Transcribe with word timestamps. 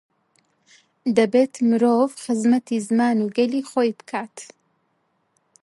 دەبێت 1.17 1.53
مرۆڤ 1.69 2.09
خزمەتی 2.23 2.79
زمان 2.87 3.17
و 3.21 3.27
گەلی 3.37 3.61
خۆی 3.69 3.89
بکات. 3.99 4.35